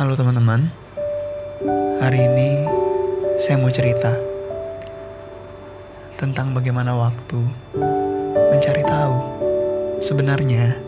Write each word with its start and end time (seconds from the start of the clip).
Halo 0.00 0.16
teman-teman, 0.16 0.72
hari 2.00 2.24
ini 2.24 2.64
saya 3.36 3.60
mau 3.60 3.68
cerita 3.68 4.16
tentang 6.16 6.56
bagaimana 6.56 6.96
waktu 6.96 7.36
mencari 8.48 8.80
tahu 8.80 9.16
sebenarnya 10.00 10.80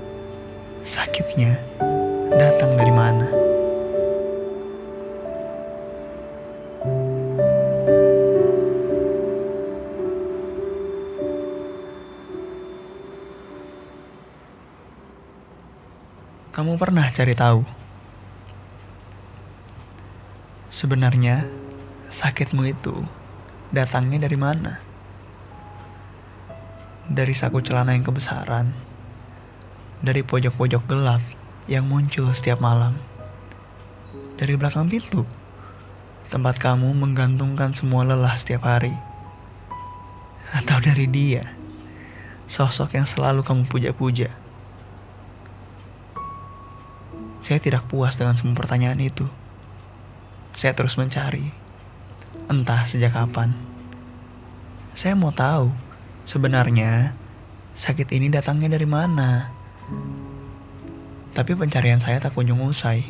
sakitnya 0.80 1.60
datang 2.40 2.72
dari 2.72 2.88
mana. 2.88 3.28
Kamu 16.56 16.80
pernah 16.80 17.12
cari 17.12 17.36
tahu? 17.36 17.81
Sebenarnya 20.82 21.46
sakitmu 22.10 22.66
itu 22.66 23.06
datangnya 23.70 24.26
dari 24.26 24.34
mana? 24.34 24.82
Dari 27.06 27.30
saku 27.38 27.62
celana 27.62 27.94
yang 27.94 28.02
kebesaran, 28.02 28.74
dari 30.02 30.26
pojok-pojok 30.26 30.82
gelap 30.90 31.22
yang 31.70 31.86
muncul 31.86 32.34
setiap 32.34 32.58
malam, 32.58 32.98
dari 34.34 34.58
belakang 34.58 34.90
pintu, 34.90 35.22
tempat 36.34 36.58
kamu 36.58 36.90
menggantungkan 36.98 37.78
semua 37.78 38.02
lelah 38.02 38.34
setiap 38.34 38.66
hari, 38.66 38.98
atau 40.50 40.82
dari 40.82 41.06
dia, 41.06 41.46
sosok 42.50 42.98
yang 42.98 43.06
selalu 43.06 43.46
kamu 43.46 43.70
puja-puja. 43.70 44.34
Saya 47.38 47.62
tidak 47.62 47.86
puas 47.86 48.18
dengan 48.18 48.34
semua 48.34 48.58
pertanyaan 48.58 48.98
itu. 48.98 49.30
Saya 50.52 50.76
terus 50.76 51.00
mencari, 51.00 51.48
entah 52.46 52.84
sejak 52.84 53.16
kapan. 53.16 53.52
Saya 54.92 55.16
mau 55.16 55.32
tahu 55.32 55.72
sebenarnya 56.28 57.16
sakit 57.72 58.12
ini 58.12 58.28
datangnya 58.28 58.76
dari 58.76 58.84
mana. 58.84 59.48
Tapi 61.32 61.56
pencarian 61.56 61.98
saya 61.98 62.20
tak 62.20 62.36
kunjung 62.36 62.60
usai. 62.60 63.04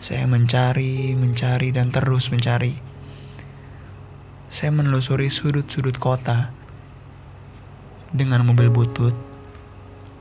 Saya 0.00 0.24
mencari, 0.24 1.12
mencari, 1.12 1.68
dan 1.76 1.92
terus 1.92 2.32
mencari. 2.32 2.72
Saya 4.48 4.72
menelusuri 4.72 5.28
sudut-sudut 5.28 6.00
kota 6.00 6.50
dengan 8.10 8.42
mobil 8.42 8.72
butut, 8.72 9.14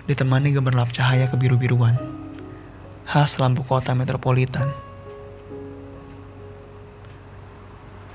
ditemani 0.05 0.53
gemerlap 0.53 0.91
cahaya 0.91 1.25
kebiru-biruan 1.31 2.19
khas 3.09 3.41
lampu 3.41 3.65
kota 3.65 3.97
metropolitan. 3.97 4.69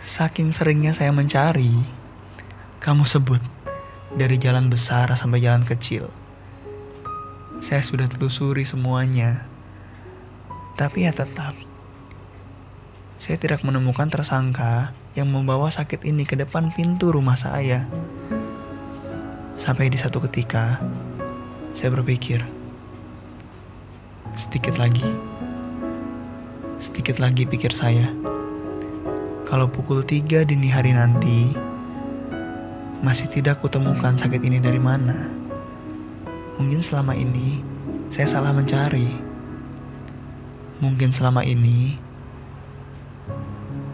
Saking 0.05 0.53
seringnya 0.53 0.93
saya 0.93 1.17
mencari, 1.17 1.73
kamu 2.85 3.09
sebut 3.09 3.41
dari 4.13 4.37
jalan 4.37 4.69
besar 4.69 5.09
sampai 5.17 5.41
jalan 5.41 5.65
kecil. 5.65 6.13
Saya 7.65 7.81
sudah 7.81 8.05
telusuri 8.13 8.69
semuanya, 8.69 9.49
tapi 10.77 11.09
ya 11.09 11.17
tetap 11.17 11.57
saya 13.17 13.41
tidak 13.41 13.65
menemukan 13.65 14.13
tersangka 14.13 14.93
yang 15.17 15.33
membawa 15.33 15.73
sakit 15.73 16.05
ini 16.05 16.29
ke 16.29 16.37
depan 16.37 16.69
pintu 16.77 17.09
rumah 17.09 17.41
saya. 17.41 17.89
Sampai 19.57 19.89
di 19.89 19.97
satu 19.97 20.21
ketika, 20.29 20.85
saya 21.73 21.89
berpikir, 21.89 22.45
Sedikit 24.37 24.77
lagi. 24.77 25.07
Sedikit 26.83 27.23
lagi 27.23 27.47
pikir 27.47 27.71
saya. 27.71 28.34
Kalau 29.55 29.71
pukul 29.71 30.03
tiga 30.03 30.43
dini 30.43 30.67
hari 30.67 30.91
nanti, 30.99 31.55
masih 33.07 33.31
tidak 33.31 33.63
kutemukan 33.63 34.19
sakit 34.19 34.43
ini 34.43 34.59
dari 34.59 34.83
mana. 34.83 35.31
Mungkin 36.59 36.83
selama 36.83 37.15
ini 37.15 37.63
saya 38.11 38.27
salah 38.27 38.51
mencari. 38.51 39.15
Mungkin 40.83 41.15
selama 41.15 41.47
ini 41.47 41.95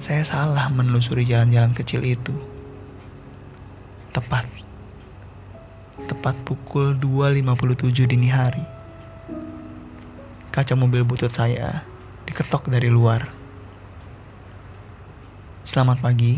saya 0.01 0.25
salah 0.25 0.73
menelusuri 0.73 1.29
jalan-jalan 1.29 1.77
kecil 1.77 2.09
itu. 2.09 2.33
Tepat. 4.17 4.49
Tepat 6.09 6.41
pukul 6.49 6.97
2.57 6.97 8.09
dini 8.09 8.33
hari 8.33 8.65
kaca 10.57 10.73
mobil 10.73 11.05
butut 11.05 11.37
saya 11.37 11.85
diketok 12.25 12.73
dari 12.73 12.89
luar. 12.89 13.40
Selamat 15.71 16.03
pagi, 16.03 16.35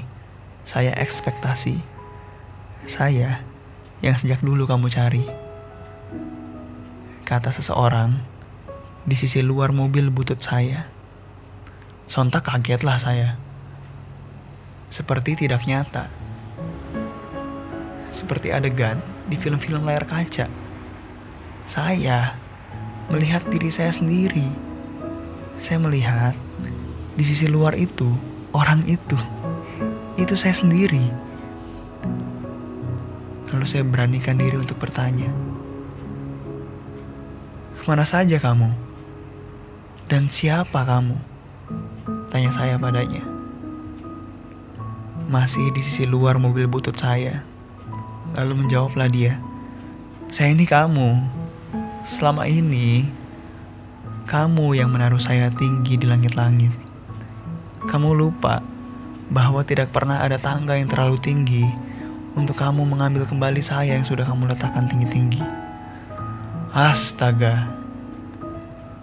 saya 0.60 0.92
ekspektasi. 0.92 1.80
Saya 2.84 3.40
yang 4.04 4.12
sejak 4.12 4.44
dulu 4.44 4.68
kamu 4.68 4.92
cari. 4.92 5.24
Kata 7.24 7.48
seseorang 7.48 8.20
di 9.08 9.16
sisi 9.16 9.40
luar 9.40 9.72
mobil 9.72 10.12
butut 10.12 10.36
saya. 10.36 10.84
Sontak 12.04 12.44
kagetlah 12.44 13.00
saya. 13.00 13.40
Seperti 14.92 15.48
tidak 15.48 15.64
nyata. 15.64 16.12
Seperti 18.12 18.52
adegan 18.52 19.00
di 19.32 19.40
film-film 19.40 19.88
layar 19.88 20.04
kaca. 20.04 20.44
Saya 21.64 22.36
melihat 23.08 23.40
diri 23.48 23.72
saya 23.72 23.96
sendiri. 23.96 24.52
Saya 25.56 25.80
melihat 25.80 26.36
di 27.16 27.24
sisi 27.24 27.48
luar 27.48 27.80
itu, 27.80 28.12
orang 28.52 28.84
itu, 28.84 29.16
itu 30.20 30.34
saya 30.36 30.52
sendiri. 30.52 31.12
Lalu 33.52 33.66
saya 33.68 33.84
beranikan 33.84 34.40
diri 34.40 34.56
untuk 34.56 34.80
bertanya, 34.80 35.28
"Ke 37.76 37.82
mana 37.84 38.04
saja 38.08 38.40
kamu? 38.40 38.72
Dan 40.08 40.32
siapa 40.32 40.84
kamu?" 40.84 41.16
Tanya 42.32 42.48
saya 42.48 42.80
padanya. 42.80 43.20
Masih 45.28 45.68
di 45.72 45.84
sisi 45.84 46.08
luar 46.08 46.40
mobil 46.40 46.64
butut 46.64 46.96
saya. 46.96 47.44
Lalu 48.32 48.64
menjawablah 48.64 49.08
dia, 49.12 49.36
"Saya 50.32 50.56
ini 50.56 50.64
kamu." 50.64 51.40
Selama 52.02 52.48
ini, 52.48 53.06
kamu 54.26 54.74
yang 54.74 54.90
menaruh 54.90 55.20
saya 55.20 55.52
tinggi 55.54 56.00
di 56.00 56.08
langit-langit. 56.08 56.91
Kamu 57.82 58.14
lupa 58.14 58.62
bahwa 59.26 59.66
tidak 59.66 59.90
pernah 59.90 60.22
ada 60.22 60.38
tangga 60.38 60.78
yang 60.78 60.86
terlalu 60.86 61.18
tinggi 61.18 61.66
untuk 62.38 62.54
kamu 62.54 62.86
mengambil 62.86 63.26
kembali 63.26 63.58
saya 63.58 63.98
yang 63.98 64.06
sudah 64.06 64.22
kamu 64.22 64.54
letakkan 64.54 64.86
tinggi-tinggi. 64.86 65.42
Astaga, 66.72 67.68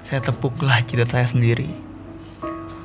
saya 0.02 0.24
tepuklah 0.24 0.80
jidat 0.88 1.12
saya 1.12 1.28
sendiri. 1.28 1.70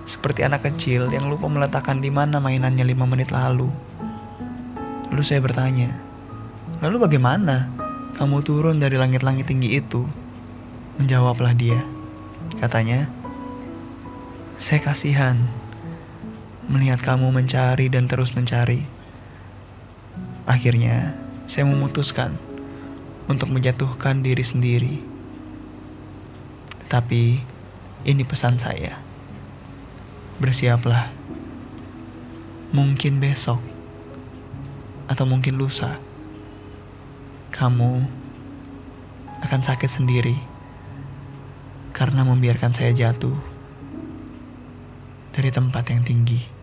Seperti 0.04 0.44
anak 0.44 0.68
kecil 0.68 1.08
yang 1.08 1.32
lupa 1.32 1.48
meletakkan 1.48 2.02
di 2.02 2.12
mana 2.12 2.36
mainannya 2.42 2.84
lima 2.84 3.08
menit 3.08 3.32
lalu. 3.32 3.72
Lalu 5.08 5.22
saya 5.24 5.40
bertanya, 5.40 5.94
lalu 6.84 7.06
bagaimana? 7.08 7.70
Kamu 8.14 8.44
turun 8.46 8.76
dari 8.82 8.98
langit-langit 8.98 9.48
tinggi 9.48 9.78
itu. 9.78 10.04
Menjawablah 11.00 11.54
dia. 11.56 11.80
Katanya, 12.60 13.08
saya 14.60 14.78
kasihan 14.84 15.34
melihat 16.68 17.00
kamu 17.00 17.30
mencari 17.30 17.92
dan 17.92 18.08
terus 18.08 18.32
mencari. 18.32 18.84
Akhirnya, 20.44 21.16
saya 21.44 21.68
memutuskan 21.68 22.36
untuk 23.28 23.52
menjatuhkan 23.52 24.20
diri 24.20 24.44
sendiri. 24.44 24.96
Tetapi, 26.84 27.24
ini 28.04 28.22
pesan 28.24 28.60
saya. 28.60 29.00
Bersiaplah. 30.40 31.12
Mungkin 32.74 33.22
besok 33.22 33.62
atau 35.06 35.24
mungkin 35.28 35.60
lusa 35.60 36.00
kamu 37.54 38.02
akan 39.46 39.60
sakit 39.62 39.86
sendiri 39.86 40.34
karena 41.94 42.26
membiarkan 42.26 42.74
saya 42.74 42.90
jatuh 42.90 43.36
dari 45.30 45.50
tempat 45.54 45.86
yang 45.94 46.02
tinggi. 46.02 46.53